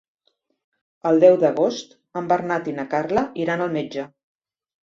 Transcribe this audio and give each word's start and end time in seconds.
El 1.09 1.21
deu 1.25 1.37
d'agost 1.43 1.93
en 2.21 2.31
Bernat 2.33 2.73
i 2.73 2.75
na 2.81 2.89
Carla 2.97 3.25
iran 3.45 3.63
al 3.67 3.73
metge. 3.81 4.09